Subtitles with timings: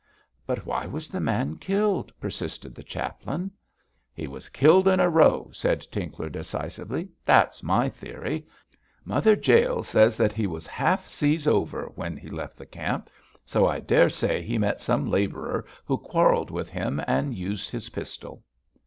[0.47, 3.51] 'But why was the man killed?' persisted the chaplain.
[4.15, 8.47] 'He was killed in a row,' said Tinkler, decisively, 'that's my theory.
[9.05, 13.11] Mother Jael says that he was half seas over when he left the camp,
[13.45, 18.41] so I daresay he met some labourer who quarrelled with him and used his pistol.'